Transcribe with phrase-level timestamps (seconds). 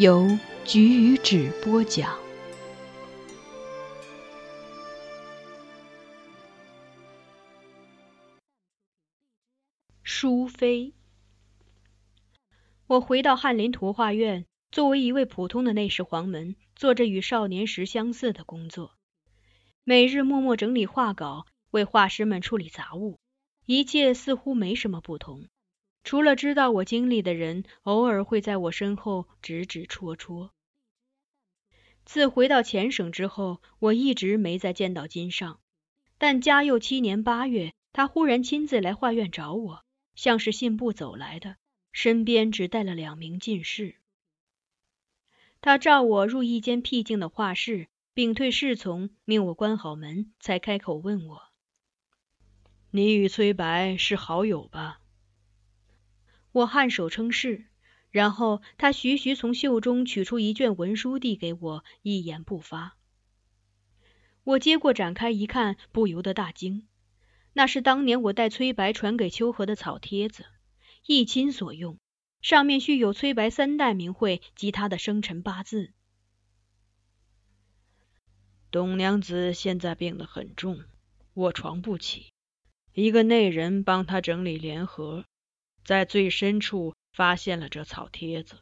[0.00, 0.26] 由
[0.64, 2.18] 菊与纸播讲。
[10.02, 10.94] 淑妃。
[12.86, 18.94] 我回到翰林图画院，作为一位普通的内侍黄门，做着与少年时相似的工作，
[19.84, 23.18] 每日默默整理画稿，为画师们处理杂物，
[23.66, 25.44] 一切似乎没什么不同，
[26.02, 30.52] 除了知道我经历的人，偶尔会在我身后指指戳戳。
[32.04, 35.60] 自回到前省之后，我一直没再见到金尚，
[36.18, 39.84] 但嘉佑七年八月，他忽然亲自来画院找我。
[40.16, 41.56] 像是信步走来的，
[41.92, 43.94] 身边只带了两名进士。
[45.62, 51.42] 他召我入一间僻静的画室，屏退侍从，命我关好门，才开口问我
[52.90, 54.99] ：“你与崔白是好友吧？”
[56.52, 57.66] 我颔首称是，
[58.10, 62.96] 然后他徐徐从袖中取出一卷文书递给我，一言不发。
[64.42, 66.88] 我接过展开一看，不由得大惊。
[67.52, 70.44] 那是当年我带崔白传给秋荷的草帖子，
[71.06, 71.98] 一亲所用，
[72.42, 75.92] 上面续有崔白三代名讳及他的生辰八字。
[78.70, 80.84] 董娘子现在病得很重，
[81.34, 82.32] 卧床不起。
[82.94, 85.24] 一个内人帮她整理联合，
[85.84, 88.60] 在最深处发现了这草帖子。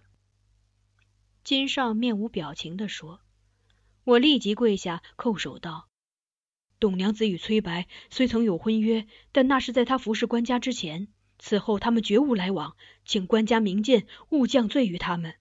[1.45, 3.21] 金尚面无表情地说
[4.05, 5.89] ：“我立即跪下叩首道。”
[6.81, 11.09] 董娘子与崔白虽曾有婚约，但那是在他服侍官家之前，
[11.39, 15.35] 此后他们绝无来往，请官家明鉴，勿降罪于他们。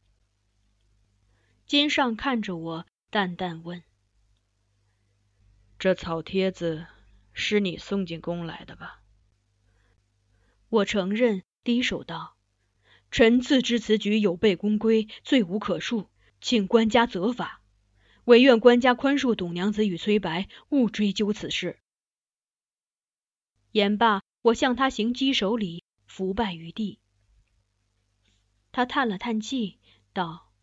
[1.68, 3.84] 金上看着我，淡淡问
[5.78, 6.88] ：“这草帖子
[7.34, 9.02] 是你送进宫来的吧？”
[10.70, 12.38] 我承认，低首道
[13.12, 16.08] ：“臣自知此举有悖宫规，罪无可恕，
[16.40, 17.62] 请官家责罚。”
[18.24, 21.78] 唯愿官家宽恕董娘子与崔白，勿追究此事。
[23.74, 27.00] 言罢，我向他行稽首礼，伏拜于地。
[28.72, 29.78] 他叹了叹气，
[30.14, 30.54] 道：“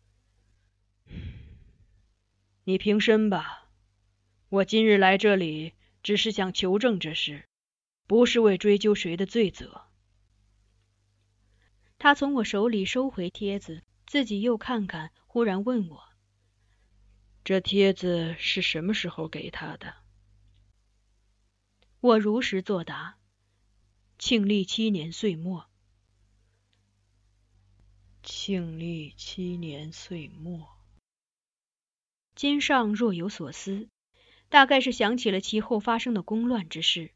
[2.65, 3.69] 你平身吧。
[4.49, 7.45] 我今日来这里，只是想求证这事，
[8.07, 9.84] 不是为追究谁的罪责。”
[12.05, 16.03] 他从我手里收回帖子，自己又看看，忽然问我。
[17.43, 19.95] 这帖子是什么时候给他的？
[22.01, 23.17] 我如实作答。
[24.19, 25.65] 庆历七年岁末。
[28.21, 30.77] 庆历七年岁末。
[32.35, 33.89] 金上若有所思，
[34.49, 37.15] 大概是想起了其后发生的宫乱之事。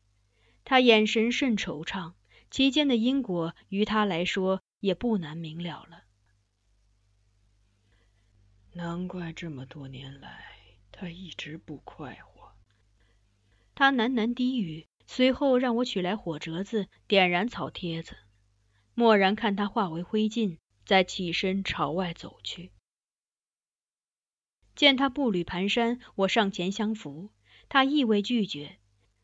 [0.64, 2.14] 他眼神甚惆怅，
[2.50, 6.04] 其间的因果于他来说也不难明了了。
[8.74, 10.46] 难怪这么多年来
[10.92, 12.54] 他一直不快活。
[13.75, 18.18] 他喃喃低语，随后让我取来火折子，点燃草帖子。
[18.95, 22.72] 蓦然看他化为灰烬，再起身朝外走去。
[24.75, 27.30] 见他步履蹒跚，我上前相扶，
[27.69, 28.80] 他亦未拒绝。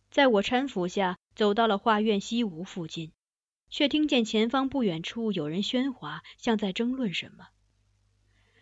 [0.09, 3.11] 在我搀扶下，走到了画院西屋附近，
[3.69, 7.47] 却听见前方不远处有人喧哗，像在争论什么。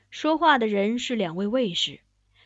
[0.09, 2.01] 说话的人是两位卫士，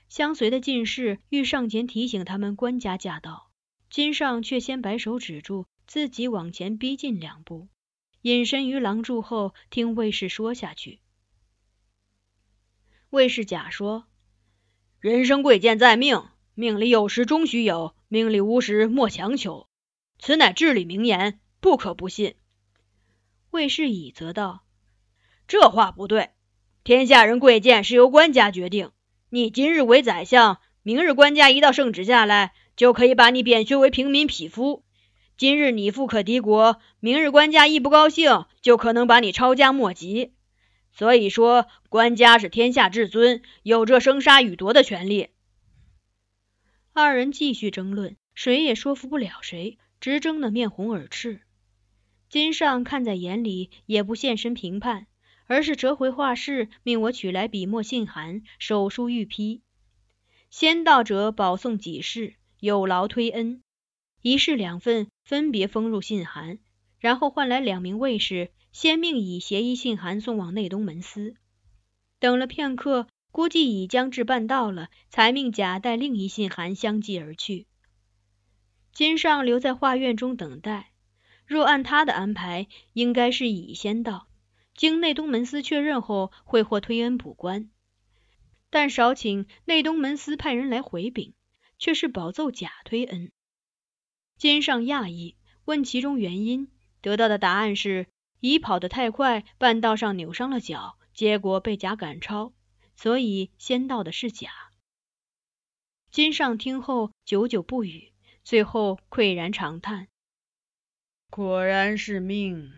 [0.09, 3.49] 相随的进士欲上前提醒他们官家驾到，
[3.89, 7.67] 金上却先摆手止住，自己往前逼近两步，
[8.21, 10.99] 隐身于廊柱后，听卫士说下去。
[13.09, 14.05] 卫士甲说
[14.99, 16.23] ：“人生贵贱在命，
[16.53, 19.66] 命里有时终须有，命里无时莫强求，
[20.19, 22.35] 此乃至理名言，不可不信。”
[23.51, 24.63] 卫士乙则道
[25.47, 26.29] ：“这话不对。”
[26.83, 28.91] 天下人贵贱是由官家决定。
[29.29, 34.85] 你今日为宰相，明日官家一道圣旨下来，就可以把你贬削为平民匹夫。
[35.35, 40.33] 今日你富可敌国，明日官家一不高兴，就可能把你抄家没籍。
[40.93, 45.27] 所以说，官家是天下至尊，有着生杀予夺的权利。
[46.93, 51.41] 二人继续争论，谁也说服不了谁，直争得面红耳赤。
[52.29, 55.07] 金上看在眼里，也不现身评判。
[55.49, 59.61] 而是折回画室，命我取来笔墨信函，手书御批。
[60.49, 63.61] 先到者保送几事，有劳推恩。
[64.21, 66.59] 一式两份，分别封入信函，
[66.99, 71.37] 然后换来两名卫士，先命以协议信函送往内东门司。
[72.19, 77.67] 等了片刻，估计已将至半道了，才命甲带另一信函相继而去。
[78.97, 80.91] 金上留在画院中等待。
[81.45, 84.27] 若按他的安排，应该是乙先到。
[84.73, 87.69] 经内东门司确认后，会获推恩补官，
[88.71, 91.35] 但少请内东门司派人来回禀，
[91.77, 93.31] 却是保奏假推恩。
[94.35, 95.35] 金上讶异，
[95.65, 96.67] 问其中原因，
[97.01, 98.07] 得到的答案是
[98.39, 102.51] 乙跑得太快，半道上扭伤了脚，结果被甲赶超，
[102.95, 104.49] 所以先到的是甲。
[106.09, 108.11] 金上听后久久不语，
[108.47, 110.07] 最后喟然长叹
[111.29, 112.71] ：“果然是命。”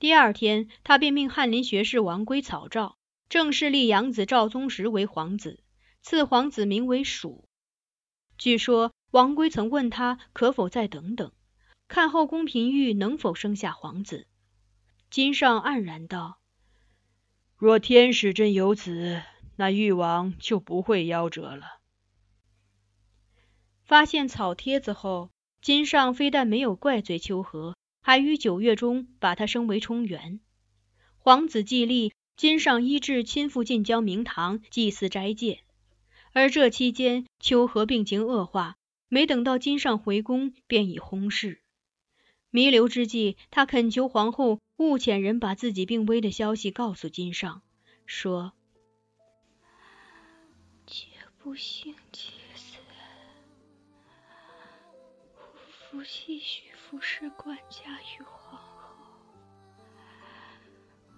[0.00, 2.98] 第二天，他便命翰林学士王圭草诏，
[3.28, 5.62] 正式立养子赵宗实为皇子，
[6.02, 7.48] 赐皇子名为蜀。
[8.36, 11.32] 据说王圭曾问他可否再等等，
[11.86, 14.26] 看后宫嫔玉能否生下皇子。
[15.08, 16.40] 金上黯然道
[17.58, 19.22] ：“若天使真有子，
[19.54, 21.77] 那誉王就不会夭折了。”
[23.88, 25.30] 发现草帖子后，
[25.62, 27.74] 金上非但没有怪罪秋和。
[28.02, 30.40] 还于九月中把他升为冲元。
[31.16, 35.64] 皇子继立，金上医治亲赴晋郊明堂祭祀斋戒。
[36.32, 38.76] 而这期间，秋和病情恶化，
[39.08, 41.60] 没等到金上回宫，便已薨逝。
[42.50, 47.62] 弥留之际，他恳求皇后勿遣人把自己病危的消息告诉金上，
[48.04, 48.52] 说
[50.86, 51.06] ：“且
[51.38, 51.94] 不幸
[55.98, 58.94] 吾妻许。”服侍管家与皇后，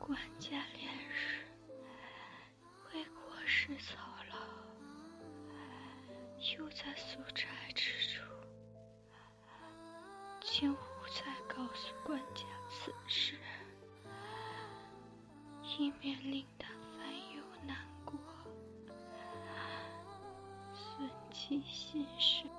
[0.00, 1.46] 管家连日
[2.92, 3.94] 为国事操
[4.28, 4.34] 劳，
[6.56, 8.24] 又在宿斋之处，
[10.40, 10.76] 请勿
[11.14, 13.38] 再告诉管家此事，
[15.62, 18.18] 以免令他烦忧难过，
[20.74, 22.50] 损其心神。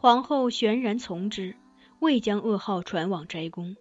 [0.00, 1.56] 皇后悬然从之，
[1.98, 3.76] 未将噩耗传往斋宫。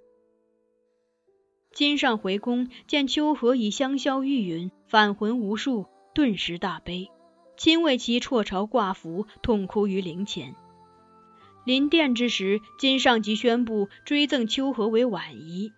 [1.71, 7.09] 金上回宫，见秋荷已香消玉殒，返魂无术，顿时大悲，
[7.55, 10.55] 亲为其辍朝挂符，痛哭于灵前。
[11.63, 15.71] 临殿之时，金上即宣布追赠秋荷为婉仪。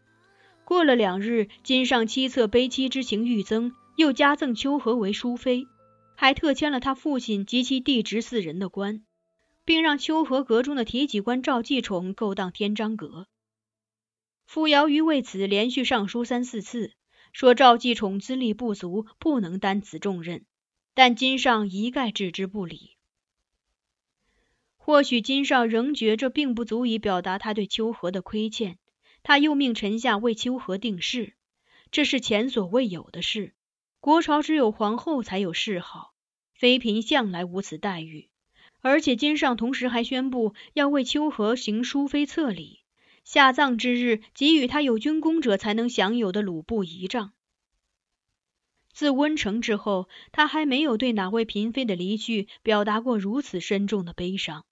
[0.65, 5.67] 过了两日，金上七策悲戚之情愈增，又加赠秋荷为淑妃，
[6.15, 9.03] 还特迁了他父亲及其弟侄四人的官。
[9.71, 13.29] 并让秋荷阁中的提举官赵继宠勾当天章阁。
[14.45, 16.91] 傅瑶瑜为此连续上书三四次，
[17.31, 20.45] 说赵继宠资历不足，不能担此重任。
[20.93, 22.97] 但金上一概置之不理。
[24.75, 28.77] 或许金上仍觉这并不足以表达他对秋荷的亏欠，
[29.23, 31.33] 他又命臣下为秋荷定事。
[31.91, 33.55] 这是前所未有的事。
[34.01, 36.13] 国朝只有皇后才有谥号，
[36.53, 38.30] 妃嫔向来无此待遇。
[38.81, 42.79] 而且金上同时还宣布要为秋荷行淑妃册礼，
[43.23, 47.33] 下葬之日给予他有军功者才能享有的鲁布仪仗。
[48.93, 54.65] 自温成之后，他还没有对哪位嫔妃的离去表达过如此深重的悲伤。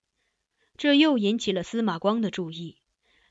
[0.76, 2.78] 这又引起了司马光的注意。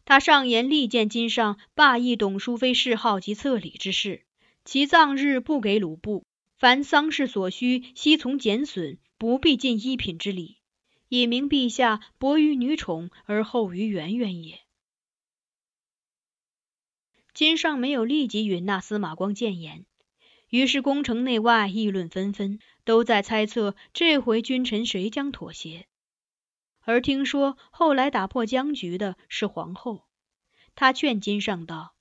[0.04, 4.22] 他上言力荐金上罢议董淑妃谥号及册礼之事，
[4.64, 6.24] 其葬日不给鲁布，
[6.56, 10.57] 凡丧事所需，悉从减损，不必尽一品之礼，
[11.08, 14.60] 以明陛下薄于女宠而厚于媛媛也。
[17.34, 19.86] 金上没有立即允纳司马光谏言。
[20.48, 25.86] 于是，宫城内外议论纷纷，都在猜测这回君臣谁将妥协。
[26.80, 30.06] 而听说后来打破僵局的是皇后，
[30.74, 31.94] 她劝金上道：“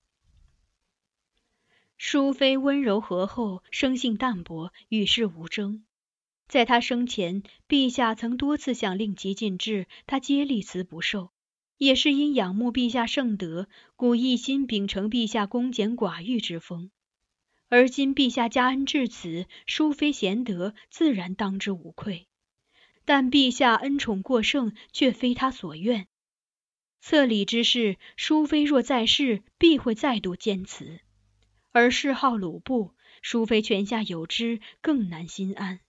[1.97, 5.83] 淑妃温柔和厚，生性淡泊，与世无争。
[6.47, 11.31] 在他生前，陛下曾多次想令其进制，他皆力辞不受，
[11.77, 16.89] 也是因仰慕陛下圣德，故一心秉承陛下恭俭寡欲之风。”
[17.69, 22.27] 而今陛下加恩至此，淑妃贤德，自然当之无愧。
[23.03, 26.07] 但陛下恩宠过盛，却非他所愿。
[27.01, 30.99] 册礼之事，淑妃若在世，必会再度坚持；
[31.73, 35.81] 而谥号鲁布，淑妃泉下有知，更难心安。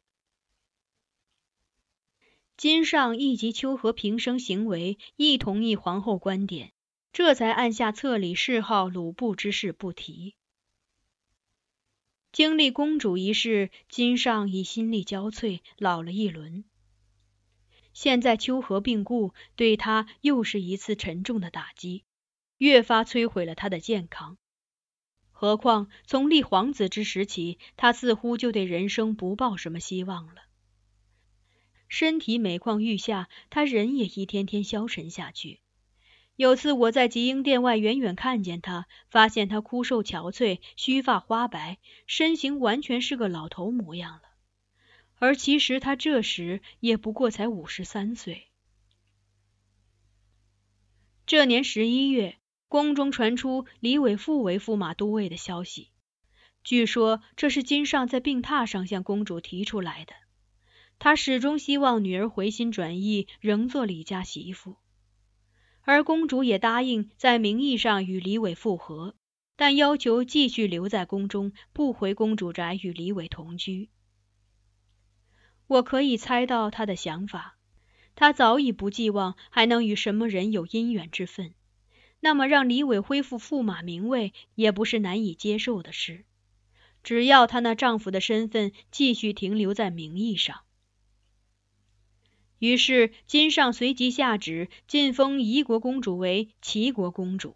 [2.59, 6.73] 金上亦及秋和平生行为，亦同意皇后观点，
[7.13, 10.35] 这才按下册礼谥号鲁布之事不提。
[12.33, 16.65] 经历公主一事，金上已心力交瘁，老了一轮。
[17.93, 22.03] 现在秋荷病故，对他又是一次沉重的打击，
[22.57, 24.37] 越发摧毁了他的健康。
[25.31, 30.48] 何况从立皇子之时起，他似乎就对人生不抱什么希望了。
[31.89, 35.61] 身体每况愈下，他人也一天天消沉下去。
[36.37, 44.23] 有次我在吉英殿外远远看见他，发现他枯瘦憔悴，须发花白，身形完全是个老头模样了。
[45.19, 48.47] 而其实他这时也不过才五十三岁。
[51.27, 55.89] 这年十一月，宫中传出李伟复为驸马都尉的消息，
[56.63, 60.13] 据说这是金上在病榻上向公主提出来的。
[60.99, 64.77] 他始终希望女儿回心转意，仍做李家媳妇。
[65.83, 69.15] 而公主也答应在名义上与李伟复合，
[69.57, 73.89] 但要求继续留在宫中，不回公主宅与李伟同居。
[75.67, 77.57] 我可以猜到他的想法，
[78.15, 81.55] 他早已不寄望还能与什么人有姻缘之分，
[82.21, 86.25] 那么让李伟恢复驸马名位也不是难以接受的事，
[87.03, 90.61] 只要她那丈夫的身份继续停留在名义上。
[92.59, 97.55] 于是，金上随即下旨晋封宜国公主为齐国公主，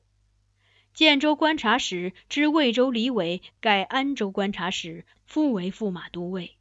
[0.94, 6.52] 建州观察使知魏州李伟改安州观察使，复为驸马都尉。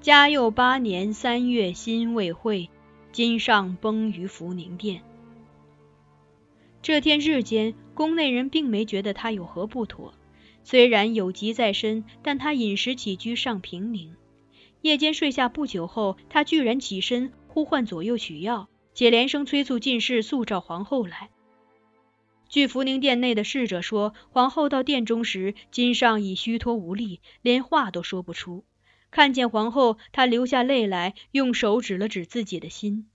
[0.00, 2.68] 嘉佑八年三月辛未会，
[3.12, 5.02] 金上崩于福宁殿。
[6.82, 10.12] 这天日间，宫内人并没觉得他有何不妥，
[10.62, 14.14] 虽然有疾在身，但他饮食起居尚平宁。
[14.84, 21.30] 夜间睡下不久后，他居然起身呼唤左右取药，且连声催促进士速召皇后来。
[22.50, 28.66] 据福宁殿内的侍者说，皇后到殿中时，金上已虚脱无力，连话都说不出。
[29.10, 33.08] 看见皇后，他流下泪来，用手指了指自己的心。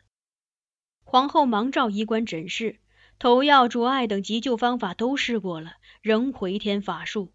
[1.04, 2.80] 皇后忙召医官诊视，
[3.20, 7.32] 投药、灼艾等急救方法都试过了，仍回天乏术。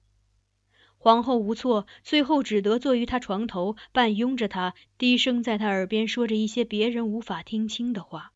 [1.05, 8.33] 皇后无措，最后只得坐于他床头，半拥着他，低声在他耳边说着一些别人无法听清的话。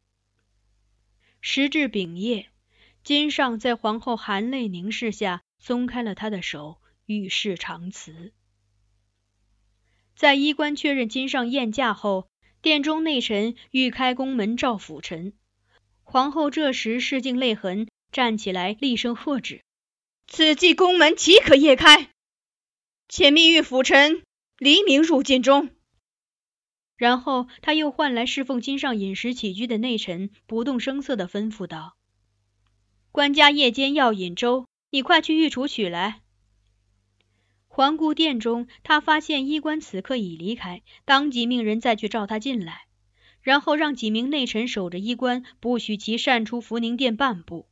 [1.40, 2.50] 时至丙夜，
[3.02, 8.34] 金上在皇后含泪凝视下松开了他的手，与世长辞。
[10.14, 12.28] 在衣冠确认金上宴驾后，
[12.60, 15.32] 殿中内臣欲开宫门召辅臣。
[16.02, 19.62] 皇后这时拭尽泪痕，站起来厉声喝止
[20.28, 22.10] ：“此际宫门岂可夜开？”
[23.08, 24.22] 且密谕辅臣，
[24.58, 25.70] 黎明入禁中。
[26.96, 31.96] 然后他又唤来侍奉金上饮食起居的内臣，不动声色地吩咐道
[33.10, 36.20] ：“官家夜间要饮粥，你快去御厨取来。”
[37.66, 42.88] 环顾殿中，他发现衣冠此刻已离开，当即命人再去召他进来，
[43.40, 47.68] 然后让几名内臣守着衣冠，不许其擅出福宁殿半步。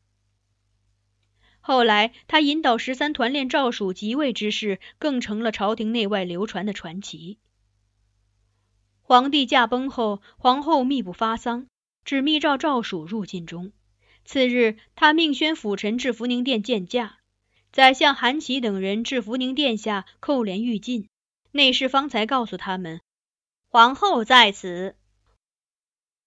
[1.66, 7.40] 后来，他引导十三团练赵蜀即位之事，更成了朝廷内外流传的传奇。
[9.02, 11.66] 皇帝驾崩后，皇后密不发丧，
[12.04, 13.72] 只密召赵曙入晋中。
[14.24, 17.18] 次日，他命宣辅臣至福宁殿见驾，
[17.72, 21.08] 宰相韩琦等人至福宁殿下叩帘欲进，
[21.50, 23.00] 内侍方才告诉他们，
[23.68, 24.94] 皇后在此。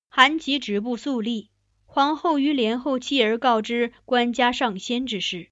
[0.10, 1.50] 韩琦止步肃立。
[1.92, 5.50] 皇后于帘后弃而告知官家上仙之事，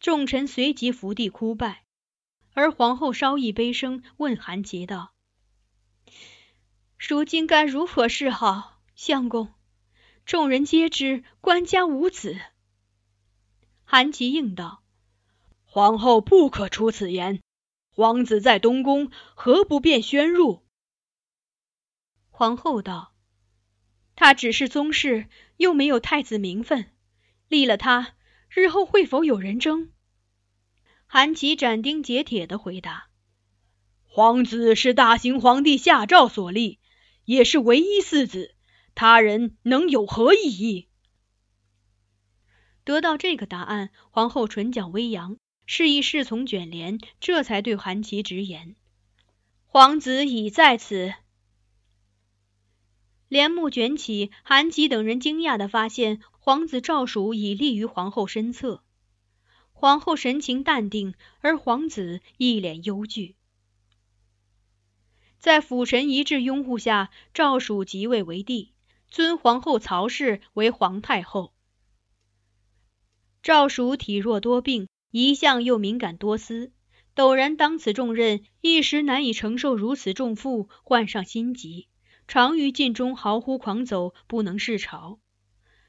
[0.00, 1.84] 众臣随即伏地哭拜。
[2.54, 5.12] 而皇后稍一悲声，问韩琦道
[6.96, 9.52] ：“如今该如何是好？”相公，
[10.24, 12.40] 众人皆知官家无子。
[13.84, 14.82] 韩琦应道
[15.66, 17.42] ：“皇后不可出此言。
[17.90, 20.62] 皇子在东宫，何不便宣入？”
[22.32, 23.13] 皇后道。
[24.16, 26.90] 他只是宗室，又没有太子名分，
[27.48, 28.14] 立了他，
[28.48, 29.90] 日后会否有人争？
[31.06, 33.08] 韩琦斩钉截铁的回答
[34.06, 36.78] ：“皇子是大行皇帝下诏所立，
[37.24, 38.54] 也是唯一嗣子，
[38.94, 40.88] 他人能有何异议？”
[42.84, 48.76] 得到这个答案，皇后唇角微扬，示意侍从卷帘，这才对韩琦直言
[49.66, 51.14] ：“皇子已在此。”
[53.34, 58.84] 帘幕卷起，韩琦等人惊讶地发现，皇子赵曙已立于皇后身侧。
[59.72, 63.34] 皇后神情淡定，而皇子一脸忧惧。
[65.40, 68.72] 在辅臣一致拥护下，赵曙即位为帝，
[69.08, 71.52] 尊皇后曹氏为皇太后。
[73.42, 76.70] 赵曙体弱多病，一向又敏感多思，
[77.16, 81.88] 陡然当此重任，一时难以承受如此重负，患上心疾。
[82.26, 85.18] 常于禁中嚎呼狂走，不能视朝。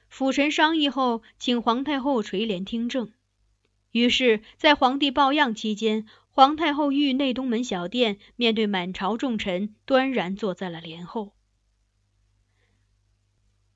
[0.08, 3.12] 辅臣商议后，请皇太后垂帘听政。
[3.92, 11.34] 于是，在皇帝抱恙期间，皇太后御内东门小殿，面对满朝重臣，端然坐在了帘后。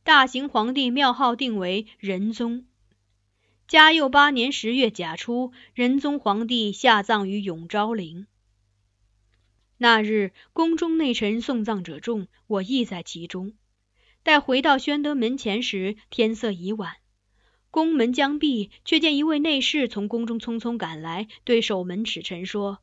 [0.04, 2.66] 大行皇帝庙号定为仁宗。
[3.68, 8.26] 嘉佑八年十月甲初，仁宗皇帝下葬于永昭陵。
[9.82, 13.54] 那日，宫中内臣送葬者众，我亦在其中。
[14.24, 16.98] 待回到宣德门前时，天色已晚，
[17.72, 22.80] 宫门将闭，却见一位内侍从宫中匆匆赶来，对守门使臣说：“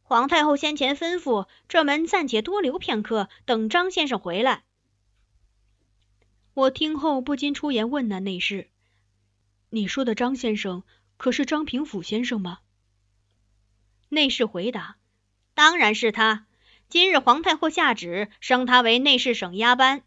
[0.00, 4.64] 皇太后先前吩咐，这门暂且多留片刻，等张先生回来。”
[6.54, 8.70] 我听后不禁出言问那内侍
[9.68, 10.82] ：“你说的张先生，
[11.18, 12.60] 可是张平甫先生吗？”
[14.08, 14.96] 内侍回答。
[15.54, 16.46] 当然是他。
[16.88, 20.02] 今日皇太后下旨升他为内侍省押班，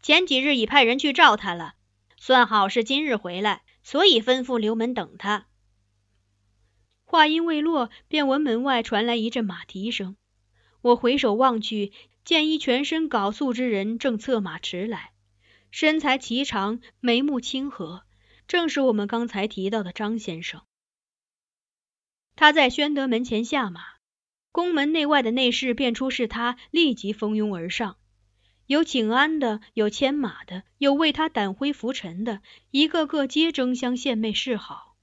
[0.00, 1.74] 前几日已派人去召他了，
[2.16, 5.46] 算好是今日回来，所以吩咐留门等他。
[7.04, 10.16] 话音未落，便闻门外传来一阵马蹄声。
[10.80, 11.92] 我回首望去，
[12.24, 15.12] 见一全身缟素之人正策马驰来，
[15.72, 18.04] 身材颀长，眉目清和，
[18.46, 20.62] 正是我们刚才提到的张先生。
[22.36, 23.97] 他在宣德门前下马。
[24.50, 27.96] 宫门内外的内侍便出是他，立即蜂拥而上，
[28.66, 34.96] 有请安的，有牵马的，有为他掸灰拂尘的，一个个皆争相献媚示好。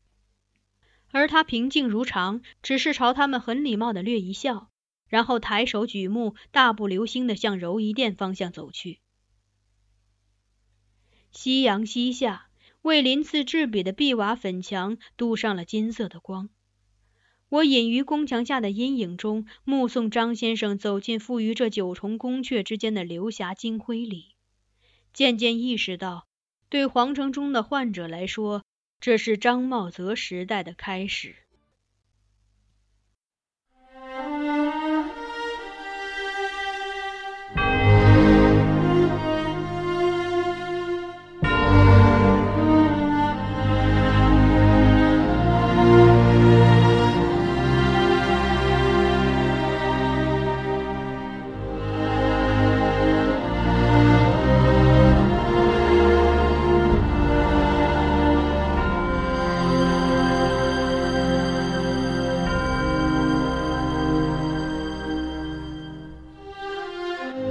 [1.11, 4.69] 而他平静如常，只是朝他们很礼貌的略一笑，
[5.07, 8.99] 然后抬手举目，大步流星的向柔仪殿方向走去。
[11.31, 12.49] 夕阳西下，
[12.81, 16.49] 为鳞次栉比的碧瓦粉墙镀上了金色的光。
[17.49, 24.35] 我隐于宫墙下的阴影中，目送张先生走进附于这九重宫阙之间的流霞金辉里，
[25.13, 26.25] 渐渐意识到，
[26.69, 28.63] 对皇城中的患者来说，
[28.99, 31.44] 这是张茂泽时代的开始。